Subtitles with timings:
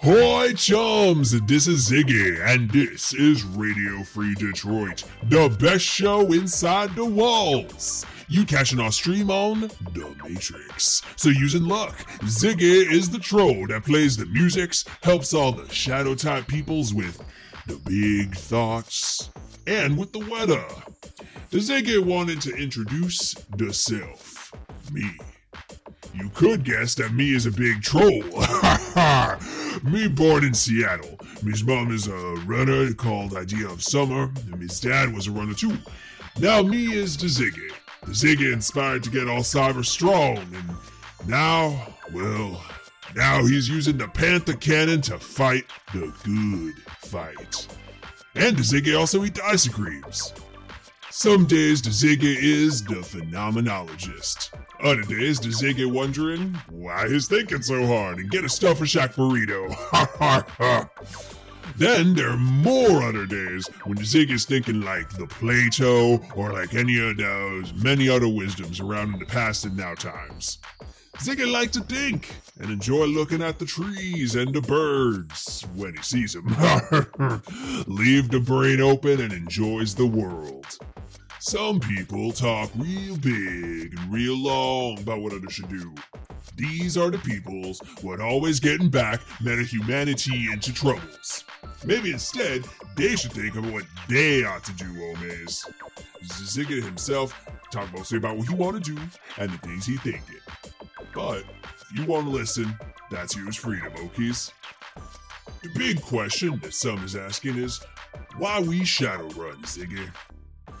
[0.00, 1.38] Hi, chums!
[1.42, 8.06] This is Ziggy, and this is Radio Free Detroit, the best show inside the walls.
[8.28, 9.62] You catching our stream on
[9.92, 11.02] The Matrix.
[11.16, 16.14] So using luck, Ziggy is the troll that plays the musics, helps all the shadow
[16.14, 17.22] type peoples with
[17.66, 19.30] the big thoughts,
[19.66, 20.64] and with the weather.
[21.50, 24.52] The Ziggy wanted to introduce the self,
[24.92, 25.10] me.
[26.12, 28.22] You could guess that me is a big troll.
[29.82, 31.18] me born in Seattle.
[31.42, 35.54] Me's mom is a runner called Idea of Summer, and me's dad was a runner
[35.54, 35.78] too.
[36.38, 37.72] Now me is the Ziggy.
[38.02, 40.70] The Ziggy inspired to get all cyber strong, and
[41.26, 42.62] now, well,
[43.16, 47.68] now he's using the Panther cannon to fight the good fight.
[48.34, 50.34] And the Ziggy also eats ice creams.
[51.10, 51.90] Some days the
[52.22, 54.50] is the phenomenologist.
[54.82, 59.72] Other days the wondering why he's thinking so hard and get a Stuffer Shack burrito.
[59.72, 60.88] Ha ha ha.
[61.76, 66.74] Then there are more other days when the is thinking like the Plato or like
[66.74, 70.58] any of those many other wisdoms around in the past and now times.
[71.18, 76.02] Ziggy like to think and enjoy looking at the trees and the birds when he
[76.02, 76.46] sees them.
[77.86, 80.78] Leave the brain open and enjoys the world.
[81.40, 85.94] Some people talk real big and real long about what others should do.
[86.56, 91.44] These are the peoples what always getting back meta humanity into troubles.
[91.84, 92.64] Maybe instead,
[92.96, 95.64] they should think of what they ought to do, Omes.
[96.24, 97.32] Ziggy himself
[97.70, 99.00] talk mostly about what he want to do
[99.38, 100.40] and the things he thinking.
[101.14, 102.76] But if you want to listen,
[103.12, 104.50] that's yours freedom, Okies.
[105.62, 107.80] The big question that some is asking is,
[108.38, 110.10] why we Shadowrun, Ziggy?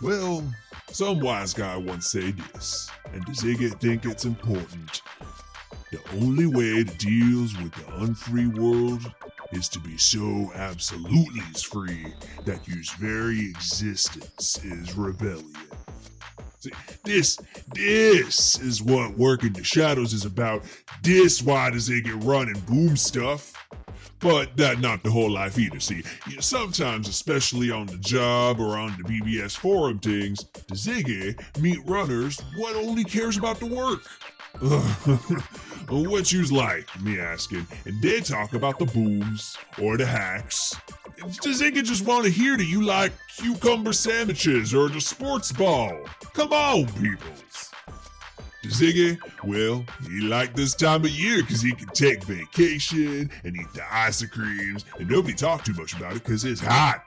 [0.00, 0.44] Well,
[0.90, 5.02] some wise guy once said this, and the Ziggy think it's important.
[5.90, 9.12] The only way to deals with the unfree world
[9.50, 12.14] is to be so absolutely free
[12.44, 15.52] that your very existence is rebellion.
[16.60, 16.70] See,
[17.04, 17.38] this,
[17.74, 20.62] this is what working the shadows is about.
[21.02, 23.52] This why does it get run and boom stuff?
[24.20, 25.80] But that not the whole life either.
[25.80, 26.02] See,
[26.40, 32.40] sometimes, especially on the job or on the BBS forum things, the Ziggy meet runners
[32.56, 34.02] what only cares about the work.
[35.88, 40.74] what you's like, me asking, and they talk about the booms or the hacks.
[41.40, 45.96] Does Ziggy just want to hear that you like cucumber sandwiches or the sports ball?
[46.32, 47.67] Come on, peoples.
[48.64, 53.72] Ziggy, well, he like this time of year because he can take vacation and eat
[53.72, 57.04] the ice creams, and nobody talk too much about it because it's hot.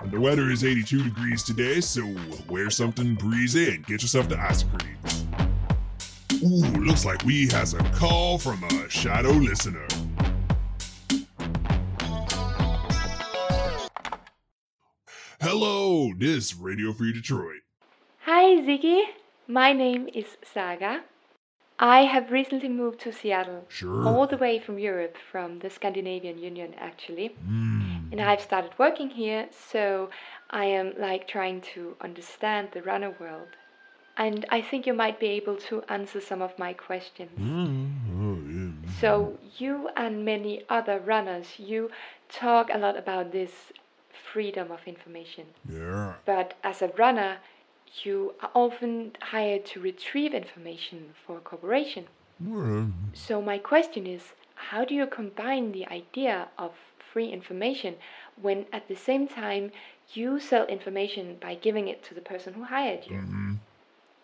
[0.00, 2.04] And the weather is 82 degrees today, so
[2.48, 5.24] wear something breezy and get yourself the ice creams.
[6.42, 9.86] Ooh, looks like we has a call from a shadow listener.
[15.40, 17.60] Hello, this Radio Free Detroit.
[18.24, 19.02] Hi, Ziggy.
[19.50, 21.04] My name is Saga.
[21.78, 24.06] I have recently moved to Seattle, Sure.
[24.06, 27.30] all the way from Europe, from the Scandinavian Union, actually.
[27.48, 28.12] Mm.
[28.12, 30.10] And I've started working here, so
[30.50, 33.48] I am like trying to understand the runner world.
[34.18, 37.38] And I think you might be able to answer some of my questions.
[37.38, 37.90] Mm.
[38.20, 38.90] Oh, yeah.
[39.00, 41.90] So, you and many other runners, you
[42.28, 43.72] talk a lot about this
[44.12, 45.46] freedom of information.
[45.66, 46.14] Yeah.
[46.26, 47.38] But as a runner,
[48.04, 52.06] you are often hired to retrieve information for a corporation.
[52.40, 56.72] Well, So, my question is how do you combine the idea of
[57.12, 57.96] free information
[58.40, 59.72] when at the same time
[60.14, 63.16] you sell information by giving it to the person who hired you?
[63.16, 63.58] mhm.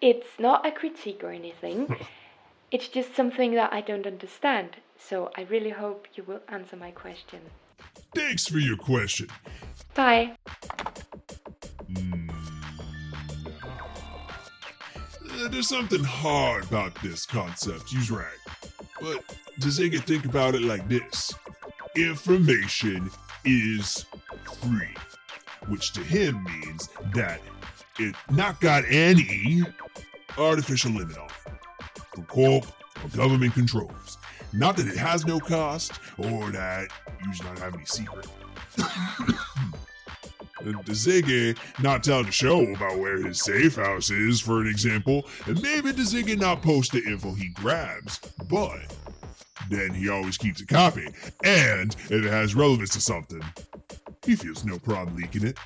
[0.01, 1.97] It's not a critique or anything,
[2.71, 4.77] it's just something that I don't understand.
[4.99, 7.41] So, I really hope you will answer my question.
[8.15, 9.29] Thanks for your question.
[9.95, 10.37] Bye.
[15.55, 18.27] There's something hard about this concept, you's right.
[19.01, 19.23] But
[19.61, 21.33] does Ziggy think about it like this?
[21.95, 23.09] Information
[23.45, 24.05] is
[24.61, 24.97] free,
[25.69, 27.41] which to him means that
[28.01, 29.63] it not got any
[30.37, 32.03] artificial limit on it.
[32.13, 32.67] From corp
[33.05, 34.19] or government controls.
[34.53, 36.89] Not that it has no cost or that
[37.25, 38.27] you should not have any secret.
[40.73, 45.61] Ziggy not tell the show about where his safe house is, for an example, and
[45.63, 48.19] maybe the not post the info he grabs,
[48.49, 48.81] but
[49.71, 51.07] then he always keeps a copy,
[51.45, 53.43] and if it has relevance to something,
[54.25, 55.59] he feels no problem leaking it.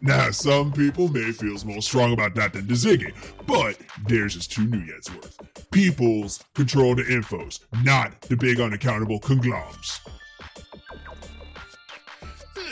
[0.00, 3.12] Now, some people may feel more strong about that than Daziggy,
[3.46, 3.76] but
[4.06, 5.38] there's just two nuyen's worth.
[5.70, 10.00] Peoples control the infos, not the big unaccountable conglomerates.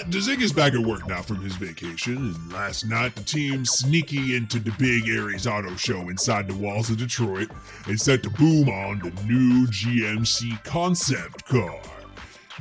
[0.06, 4.36] Dazig is back at work now from his vacation, and last night the team sneaky
[4.36, 7.50] into the big Ares Auto Show inside the walls of Detroit
[7.86, 11.80] and set the boom on the new GMC concept car.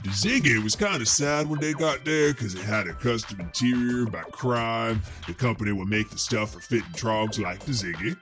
[0.01, 4.07] Daziggy was kind of sad when they got there because it had a custom interior
[4.07, 4.99] by Krime.
[5.27, 8.17] The company would make the stuff for fitting trogs like Daziggy.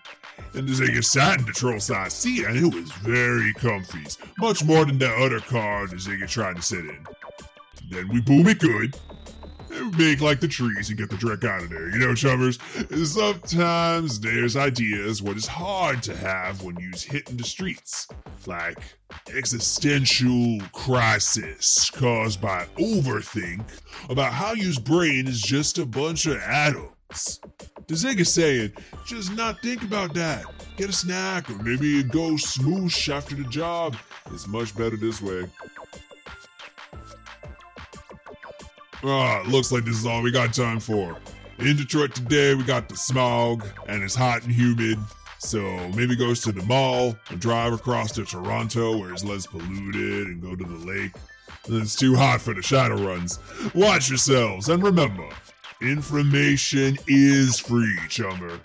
[0.53, 4.05] And Daziggy sat in the troll size seat and it was very comfy,
[4.39, 7.05] much more than that other car Daziggy tried to sit in.
[7.89, 8.97] Then we boom it good.
[9.71, 11.89] And make like the trees and get the dreck out of there.
[11.89, 12.57] You know, chummers?
[13.03, 18.07] Sometimes there's ideas what is hard to have when you's hitting the streets.
[18.45, 18.77] Like
[19.33, 23.65] existential crisis caused by overthink
[24.09, 27.41] about how you's brain is just a bunch of atoms.
[27.87, 28.73] The is saying,
[29.05, 30.45] just not think about that.
[30.75, 33.95] Get a snack or maybe go smoosh after the job.
[34.31, 35.45] It's much better this way.
[39.07, 41.15] Ah, looks like this is all we got time for.
[41.59, 44.97] In Detroit today, we got the smog, and it's hot and humid.
[45.37, 50.27] So maybe goes to the mall and drive across to Toronto where it's less polluted
[50.27, 51.11] and go to the lake.
[51.67, 53.37] It's too hot for the shadow runs.
[53.75, 55.29] Watch yourselves and remember,
[55.81, 58.59] information is free, chummer.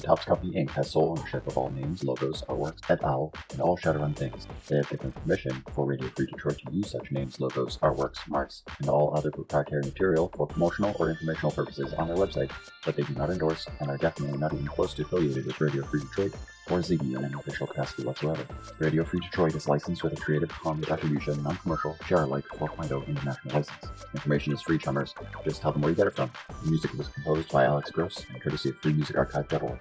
[0.00, 0.70] The Topps Company Inc.
[0.70, 4.46] has sole ownership of all names, logos, artworks, et al., and all Shadowrun things.
[4.66, 8.62] They have given permission for Radio Free Detroit to use such names, logos, artworks, marks,
[8.78, 12.50] and all other proprietary material for promotional or informational purposes on their website,
[12.86, 15.84] but they do not endorse and are definitely not even close to affiliated with Radio
[15.84, 16.32] Free Detroit
[16.70, 18.46] or Ziggy in any official capacity whatsoever.
[18.78, 23.86] Radio Free Detroit is licensed with a Creative Commons Attribution, non-commercial, share-alike 4.0 international license.
[24.14, 25.14] Information is free, chummers.
[25.44, 26.30] Just tell them where you get it from.
[26.62, 29.80] The music was composed by Alex Gross and courtesy of freemusicarchive.org.